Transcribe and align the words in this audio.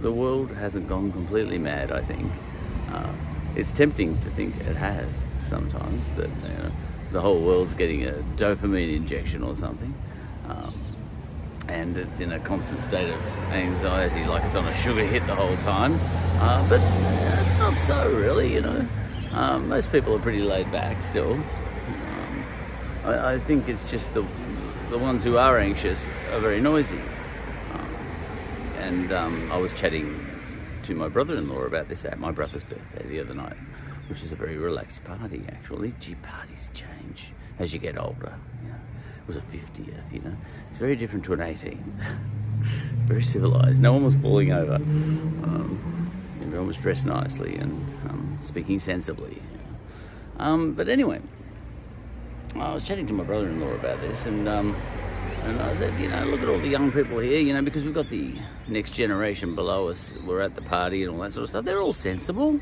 the 0.00 0.12
world 0.12 0.50
hasn't 0.50 0.88
gone 0.88 1.12
completely 1.12 1.58
mad, 1.58 1.92
I 1.92 2.02
think. 2.02 2.30
Uh, 2.90 3.12
it's 3.56 3.72
tempting 3.72 4.18
to 4.20 4.30
think 4.30 4.56
it 4.60 4.76
has 4.76 5.08
sometimes, 5.48 6.02
that 6.16 6.28
you 6.28 6.62
know, 6.62 6.70
the 7.12 7.20
whole 7.20 7.40
world's 7.40 7.74
getting 7.74 8.04
a 8.04 8.12
dopamine 8.36 8.94
injection 8.94 9.42
or 9.42 9.56
something. 9.56 9.94
Um, 10.48 10.74
and 11.68 11.98
it's 11.98 12.20
in 12.20 12.32
a 12.32 12.38
constant 12.40 12.82
state 12.82 13.10
of 13.12 13.20
anxiety, 13.50 14.24
like 14.24 14.44
it's 14.44 14.54
on 14.54 14.66
a 14.66 14.74
sugar 14.74 15.04
hit 15.04 15.26
the 15.26 15.34
whole 15.34 15.56
time. 15.58 15.98
Uh, 16.40 16.66
but 16.68 16.80
it's 16.80 17.58
not 17.58 17.78
so, 17.78 18.10
really, 18.12 18.52
you 18.52 18.60
know. 18.60 18.86
Um, 19.32 19.68
most 19.68 19.92
people 19.92 20.14
are 20.14 20.20
pretty 20.20 20.40
laid 20.40 20.70
back 20.72 21.02
still. 21.02 21.32
Um, 21.32 22.44
I, 23.04 23.34
I, 23.34 23.38
think 23.38 23.68
it's 23.68 23.90
just 23.90 24.12
the, 24.14 24.24
the 24.90 24.96
ones 24.96 25.22
who 25.22 25.36
are 25.36 25.58
anxious 25.58 26.02
are 26.32 26.40
very 26.40 26.60
noisy. 26.60 27.00
And 28.78 29.12
um, 29.12 29.52
I 29.52 29.56
was 29.58 29.72
chatting 29.72 30.24
to 30.84 30.94
my 30.94 31.08
brother-in-law 31.08 31.62
about 31.62 31.88
this 31.88 32.04
at 32.04 32.18
my 32.18 32.30
brother's 32.30 32.64
birthday 32.64 33.06
the 33.06 33.20
other 33.20 33.34
night, 33.34 33.56
which 34.08 34.22
is 34.22 34.32
a 34.32 34.36
very 34.36 34.56
relaxed 34.56 35.04
party, 35.04 35.44
actually. 35.48 35.94
Gee, 36.00 36.14
parties 36.16 36.70
change 36.74 37.32
as 37.58 37.72
you 37.74 37.78
get 37.78 37.98
older, 37.98 38.38
you 38.62 38.70
know 38.70 38.78
was 39.28 39.36
a 39.36 39.40
50th, 39.40 40.10
you 40.10 40.20
know. 40.20 40.34
It's 40.70 40.78
very 40.78 40.96
different 40.96 41.24
to 41.26 41.34
an 41.34 41.40
18th. 41.40 41.78
very 43.06 43.22
civilized. 43.22 43.80
No 43.80 43.92
one 43.92 44.04
was 44.04 44.14
falling 44.16 44.52
over. 44.52 44.76
Um, 44.76 46.10
everyone 46.40 46.66
was 46.66 46.78
dressed 46.78 47.04
nicely 47.04 47.56
and 47.56 47.72
um, 48.08 48.38
speaking 48.40 48.80
sensibly. 48.80 49.40
Um, 50.38 50.72
but 50.72 50.88
anyway, 50.88 51.20
I 52.56 52.72
was 52.72 52.84
chatting 52.84 53.06
to 53.08 53.12
my 53.12 53.24
brother-in-law 53.24 53.72
about 53.74 54.00
this 54.00 54.24
and 54.26 54.48
um, 54.48 54.74
and 55.44 55.60
I 55.60 55.76
said, 55.76 56.00
you 56.00 56.08
know, 56.08 56.24
look 56.24 56.40
at 56.40 56.48
all 56.48 56.58
the 56.58 56.68
young 56.68 56.90
people 56.92 57.18
here, 57.18 57.40
you 57.40 57.52
know, 57.52 57.62
because 57.62 57.84
we've 57.84 57.94
got 57.94 58.08
the 58.10 58.34
next 58.68 58.92
generation 58.92 59.54
below 59.54 59.88
us. 59.88 60.14
We're 60.24 60.40
at 60.40 60.54
the 60.54 60.62
party 60.62 61.04
and 61.04 61.14
all 61.14 61.20
that 61.20 61.32
sort 61.32 61.44
of 61.44 61.50
stuff. 61.50 61.64
They're 61.64 61.80
all 61.80 61.92
sensible, 61.94 62.60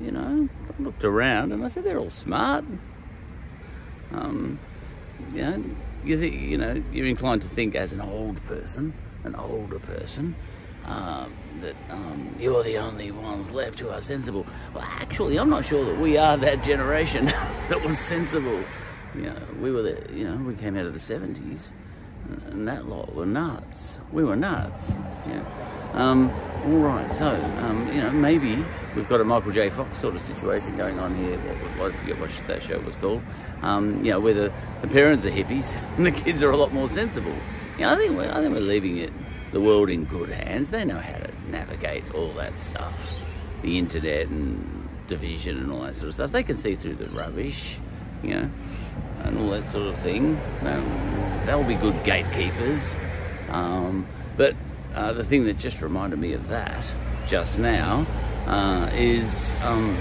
you 0.00 0.10
know. 0.10 0.48
I 0.68 0.82
looked 0.82 1.04
around 1.04 1.52
and 1.52 1.64
I 1.64 1.68
said, 1.68 1.84
they're 1.84 1.98
all 1.98 2.10
smart. 2.10 2.64
Um, 4.12 4.58
you 5.32 5.42
know, 5.42 5.64
you 6.04 6.18
think, 6.18 6.34
you 6.34 6.58
know, 6.58 6.82
you're 6.92 7.06
inclined 7.06 7.42
to 7.42 7.48
think 7.48 7.74
as 7.74 7.92
an 7.92 8.00
old 8.00 8.44
person, 8.46 8.92
an 9.24 9.34
older 9.34 9.78
person, 9.78 10.34
um, 10.84 11.32
that 11.60 11.74
um, 11.90 12.34
you're 12.38 12.62
the 12.62 12.78
only 12.78 13.10
ones 13.10 13.50
left 13.50 13.80
who 13.80 13.88
are 13.88 14.00
sensible. 14.00 14.46
Well, 14.72 14.84
actually, 14.84 15.38
I'm 15.38 15.50
not 15.50 15.64
sure 15.64 15.84
that 15.84 15.98
we 16.00 16.16
are 16.16 16.36
that 16.36 16.62
generation 16.64 17.24
that 17.68 17.82
was 17.84 17.98
sensible. 17.98 18.62
You 19.16 19.30
know, 19.30 19.42
we 19.60 19.70
were 19.70 19.82
the, 19.82 20.06
you 20.12 20.28
know, 20.28 20.36
we 20.36 20.54
came 20.54 20.76
out 20.76 20.86
of 20.86 20.92
the 20.92 21.14
70s, 21.14 21.58
and 22.50 22.68
that 22.68 22.86
lot 22.86 23.14
were 23.14 23.26
nuts. 23.26 23.98
We 24.12 24.24
were 24.24 24.36
nuts. 24.36 24.92
Yeah. 25.26 25.44
Um, 25.92 26.30
all 26.66 26.78
right, 26.80 27.10
so, 27.12 27.26
um, 27.26 27.90
you 27.92 28.02
know, 28.02 28.10
maybe 28.10 28.62
we've 28.94 29.08
got 29.08 29.20
a 29.20 29.24
Michael 29.24 29.52
J. 29.52 29.70
Fox 29.70 29.98
sort 29.98 30.14
of 30.14 30.20
situation 30.20 30.76
going 30.76 30.98
on 30.98 31.14
here. 31.16 31.38
What, 31.78 31.92
I 31.92 31.94
forget 31.94 32.20
what 32.20 32.30
that 32.48 32.62
show 32.62 32.78
was 32.80 32.96
called. 32.96 33.22
Um, 33.62 34.04
you 34.04 34.10
know, 34.10 34.20
where 34.20 34.34
the, 34.34 34.52
the 34.82 34.88
parents 34.88 35.24
are 35.24 35.30
hippies 35.30 35.72
and 35.96 36.04
the 36.04 36.10
kids 36.10 36.42
are 36.42 36.50
a 36.50 36.56
lot 36.56 36.72
more 36.72 36.88
sensible. 36.88 37.34
You 37.78 37.84
know, 37.84 37.92
I 37.92 37.96
think 37.96 38.16
we're, 38.16 38.30
I 38.30 38.42
think 38.42 38.52
we're 38.52 38.60
leaving 38.60 38.98
it, 38.98 39.12
the 39.52 39.60
world 39.60 39.88
in 39.88 40.04
good 40.04 40.28
hands. 40.28 40.70
They 40.70 40.84
know 40.84 40.98
how 40.98 41.16
to 41.16 41.30
navigate 41.50 42.04
all 42.14 42.32
that 42.34 42.58
stuff, 42.58 43.22
the 43.62 43.78
internet 43.78 44.28
and 44.28 44.88
division 45.08 45.56
and 45.58 45.72
all 45.72 45.82
that 45.82 45.96
sort 45.96 46.08
of 46.08 46.14
stuff. 46.14 46.32
They 46.32 46.42
can 46.42 46.56
see 46.56 46.74
through 46.74 46.96
the 46.96 47.08
rubbish, 47.16 47.76
you 48.22 48.34
know, 48.34 48.50
and 49.26 49.38
all 49.38 49.50
that 49.50 49.64
sort 49.66 49.88
of 49.88 49.98
thing. 49.98 50.38
Um, 50.62 51.42
they'll 51.44 51.64
be 51.64 51.74
good 51.74 52.02
gatekeepers. 52.04 52.94
Um, 53.50 54.06
but 54.36 54.54
uh, 54.94 55.12
the 55.12 55.24
thing 55.24 55.44
that 55.44 55.58
just 55.58 55.82
reminded 55.82 56.18
me 56.18 56.32
of 56.32 56.48
that 56.48 56.84
just 57.26 57.58
now 57.58 58.06
uh, 58.46 58.88
is 58.94 59.52
um, 59.62 59.96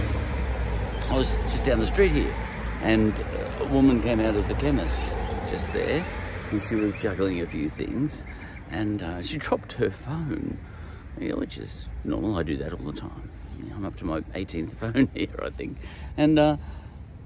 I 1.10 1.18
was 1.18 1.36
just 1.50 1.64
down 1.64 1.80
the 1.80 1.88
street 1.88 2.12
here 2.12 2.34
and 2.82 3.14
a 3.60 3.66
woman 3.66 4.02
came 4.02 4.20
out 4.20 4.36
of 4.36 4.48
the 4.48 4.54
chemist 4.56 5.04
just 5.50 5.72
there 5.74 6.06
and 6.52 6.62
she 6.62 6.76
was 6.76 6.94
juggling 6.96 7.42
a 7.42 7.48
few 7.48 7.70
things 7.70 8.24
and 8.72 9.02
uh, 9.02 9.22
she 9.22 9.38
dropped 9.38 9.74
her 9.74 9.90
phone, 9.90 10.58
you 11.20 11.30
know, 11.30 11.36
which 11.38 11.58
is 11.58 11.86
normal. 12.04 12.36
I 12.38 12.44
do 12.44 12.58
that 12.58 12.74
all 12.74 12.92
the 12.92 13.00
time. 13.00 13.30
I'm 13.74 13.86
up 13.86 13.98
to 13.98 14.06
my 14.06 14.22
18th 14.22 14.74
phone 14.78 15.10
here, 15.14 15.28
I 15.42 15.50
think. 15.50 15.78
And 16.18 16.40
uh, 16.40 16.58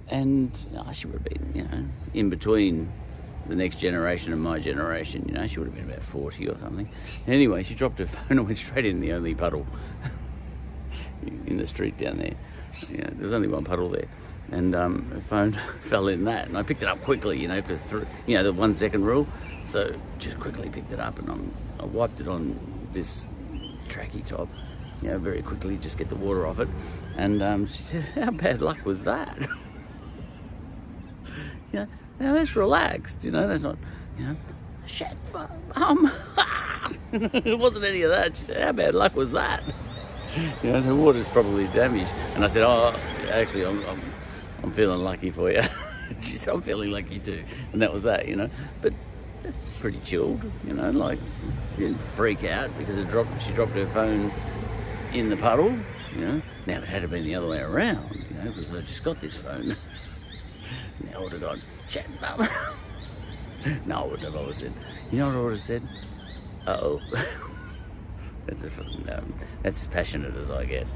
and 0.10 0.66
oh, 0.78 0.92
she 0.92 1.08
would 1.08 1.22
have 1.22 1.24
been, 1.24 1.52
you 1.56 1.64
know, 1.64 1.86
in 2.14 2.30
between 2.30 2.92
the 3.48 3.56
next 3.56 3.78
generation 3.78 4.34
and 4.34 4.42
my 4.42 4.60
generation. 4.60 5.26
You 5.28 5.34
know, 5.34 5.48
she 5.48 5.60
would 5.60 5.68
have 5.68 5.76
been 5.76 5.90
about 5.90 6.04
40 6.04 6.48
or 6.50 6.58
something. 6.60 6.90
Anyway, 7.28 7.64
she 7.64 7.76
dropped 7.76 8.00
her 8.00 8.06
phone 8.08 8.24
and 8.30 8.46
went 8.46 8.58
straight 8.58 8.86
in 8.86 9.00
the 9.00 9.14
only 9.14 9.36
puddle 9.36 9.66
in 11.48 11.58
the 11.58 11.68
street 11.68 11.98
down 11.98 12.18
there. 12.18 12.36
Yeah, 12.90 13.10
there's 13.14 13.34
only 13.34 13.48
one 13.48 13.66
puddle 13.66 13.90
there. 13.90 14.08
And 14.52 14.76
um, 14.76 15.12
the 15.14 15.22
phone 15.22 15.54
fell 15.82 16.08
in 16.08 16.26
that, 16.26 16.48
and 16.48 16.58
I 16.58 16.64
picked 16.64 16.82
it 16.82 16.88
up 16.88 17.04
quickly, 17.04 17.40
you 17.40 17.48
know, 17.48 17.62
for 17.62 17.78
th 17.78 18.08
you 18.26 18.36
know 18.36 18.44
the 18.44 18.54
one 18.54 18.74
second 18.74 19.06
rule. 19.06 19.28
So 19.68 19.94
just 20.18 20.40
quickly 20.40 20.70
picked 20.70 20.92
it 20.92 21.00
up, 21.00 21.20
and 21.20 21.30
I'm, 21.30 21.54
I 21.80 21.86
wiped 21.86 22.20
it 22.20 22.28
on 22.28 22.60
this 22.92 23.28
tracky 23.90 24.26
top, 24.26 24.50
you 25.04 25.10
know, 25.10 25.20
very 25.20 25.44
quickly, 25.44 25.78
just 25.78 26.00
get 26.00 26.10
the 26.10 26.16
water 26.16 26.48
off 26.48 26.60
it. 26.60 26.68
And 27.16 27.44
um, 27.44 27.68
she 27.68 27.84
said, 27.84 28.04
"How 28.16 28.32
bad 28.32 28.62
luck 28.62 28.84
was 28.86 29.02
that?" 29.04 29.38
You 31.72 31.80
know, 31.80 31.88
now 32.20 32.34
that's 32.34 32.56
relaxed, 32.56 33.24
you 33.24 33.32
know, 33.32 33.48
that's 33.48 33.64
not, 33.64 33.78
you 34.18 34.26
know, 34.26 34.36
shit, 34.86 35.16
um, 35.76 36.12
it 37.14 37.58
wasn't 37.58 37.86
any 37.86 38.02
of 38.04 38.12
that. 38.12 38.36
She 38.36 38.46
said, 38.46 38.64
"How 38.64 38.72
bad 38.72 38.96
luck 38.96 39.16
was 39.16 39.32
that?" 39.32 39.64
you 40.64 40.72
know, 40.72 40.82
the 40.82 40.96
water's 40.96 41.28
probably 41.28 41.68
damaged. 41.68 42.12
And 42.36 42.44
I 42.44 42.48
said, 42.48 42.64
"Oh, 42.64 42.98
actually, 43.32 43.66
I'm, 43.66 43.84
I'm 43.86 44.02
I'm 44.64 44.72
feeling 44.72 45.00
lucky 45.00 45.32
for 45.32 45.52
you. 45.52 45.64
she 46.22 46.38
said, 46.38 46.54
I'm 46.54 46.62
feeling 46.62 46.92
lucky 46.92 47.20
too. 47.20 47.44
And 47.74 47.82
that 47.82 47.94
was 47.94 48.04
that, 48.04 48.28
you 48.28 48.36
know. 48.36 48.50
But 48.82 48.94
that's 49.44 49.80
pretty 49.80 50.00
chilled, 50.06 50.44
you 50.66 50.74
know, 50.74 50.90
like 50.92 51.20
she 51.72 51.82
didn't 51.82 52.00
freak 52.00 52.44
out 52.44 52.70
because 52.78 52.98
it 52.98 53.10
dropped, 53.10 53.42
she 53.42 53.52
dropped 53.54 53.72
her 53.72 53.88
phone 53.88 54.32
in 55.14 55.30
the 55.30 55.38
puddle, 55.38 55.72
you 56.16 56.26
know. 56.26 56.42
Now 56.68 56.78
it 56.78 56.84
had 56.84 57.04
to 57.04 57.08
been 57.08 57.24
the 57.24 57.36
other 57.36 57.48
way 57.48 57.62
around, 57.62 58.12
you 58.30 58.36
know, 58.36 58.52
because 58.52 58.76
I 58.76 58.82
just 58.82 59.04
got 59.04 59.22
this 59.22 59.36
phone. 59.36 59.76
Now 61.04 61.20
I 61.20 61.24
would 61.24 61.32
have 61.34 61.42
gone, 61.42 61.62
chat 61.90 62.06
mum. 62.22 62.48
no, 63.86 63.96
I 63.96 64.04
wouldn't 64.04 64.24
have 64.24 64.36
always 64.36 64.58
said, 64.58 64.74
you 65.12 65.20
know 65.20 65.28
what 65.28 65.36
I 65.36 65.42
would 65.42 65.54
have 65.54 65.62
said? 65.62 65.84
Uh-oh. 66.68 67.00
that's, 68.46 68.64
as, 68.64 69.10
um, 69.10 69.34
that's 69.64 69.82
as 69.82 69.88
passionate 69.88 70.36
as 70.36 70.50
I 70.50 70.66
get. 70.66 70.88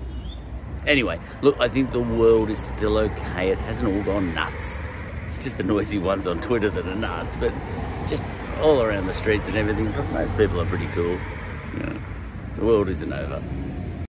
Anyway, 0.85 1.19
look, 1.41 1.59
I 1.59 1.69
think 1.69 1.91
the 1.91 2.01
world 2.01 2.49
is 2.49 2.57
still 2.57 2.97
okay. 2.97 3.51
It 3.51 3.57
hasn't 3.59 3.87
all 3.87 4.03
gone 4.03 4.33
nuts. 4.33 4.77
It's 5.27 5.37
just 5.43 5.57
the 5.57 5.63
noisy 5.63 5.97
ones 5.97 6.27
on 6.27 6.41
Twitter 6.41 6.69
that 6.69 6.85
are 6.85 6.95
nuts, 6.95 7.37
but 7.37 7.53
just 8.07 8.23
all 8.61 8.81
around 8.83 9.07
the 9.07 9.13
streets 9.13 9.47
and 9.47 9.55
everything, 9.55 9.85
most 10.13 10.37
people 10.37 10.61
are 10.61 10.65
pretty 10.65 10.87
cool. 10.87 11.17
The 12.55 12.65
world 12.65 12.89
isn't 12.89 13.11
over. 13.11 13.41